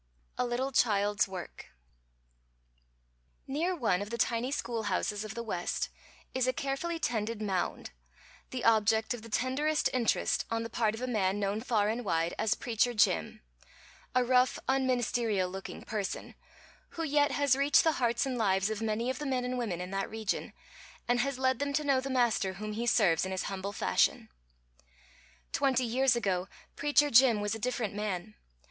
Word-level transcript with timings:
_A 0.35 0.45
LITTLE 0.47 0.71
CHILD'S 0.71 1.27
WORK 1.27 1.67
Near 3.45 3.75
one 3.75 4.01
of 4.01 4.09
the 4.09 4.17
tiny 4.17 4.49
schoolhouses 4.49 5.23
of 5.23 5.35
the 5.35 5.43
West 5.43 5.89
is 6.33 6.47
a 6.47 6.53
carefully 6.53 6.97
tended 6.97 7.39
mound, 7.39 7.91
the 8.49 8.63
object 8.65 9.13
of 9.13 9.21
the 9.21 9.29
tenderest 9.29 9.91
interest 9.93 10.43
on 10.49 10.63
the 10.63 10.71
part 10.71 10.95
of 10.95 11.03
a 11.03 11.07
man 11.07 11.39
known 11.39 11.61
far 11.61 11.87
and 11.87 12.03
wide 12.03 12.33
as 12.39 12.55
"Preacher 12.55 12.95
Jim," 12.95 13.43
a 14.15 14.23
rough, 14.25 14.57
unministerial 14.67 15.51
looking 15.51 15.83
person, 15.83 16.33
who 16.97 17.03
yet 17.03 17.29
has 17.33 17.55
reached 17.55 17.83
the 17.83 18.01
hearts 18.01 18.25
and 18.25 18.39
lives 18.39 18.71
of 18.71 18.81
many 18.81 19.11
of 19.11 19.19
the 19.19 19.27
men 19.27 19.45
and 19.45 19.55
women 19.55 19.79
in 19.79 19.91
that 19.91 20.09
region, 20.09 20.51
and 21.07 21.19
has 21.19 21.37
led 21.37 21.59
them 21.59 21.73
to 21.73 21.83
know 21.83 22.01
the 22.01 22.09
Master 22.09 22.53
whom 22.53 22.73
he 22.73 22.87
serves 22.87 23.23
in 23.23 23.31
his 23.31 23.43
humble 23.43 23.71
fashion. 23.71 24.29
Twenty 25.51 25.85
years 25.85 26.15
ago 26.15 26.47
Preacher 26.75 27.11
Jim 27.11 27.39
was 27.39 27.53
a 27.53 27.59
different 27.59 27.93
man. 27.93 28.33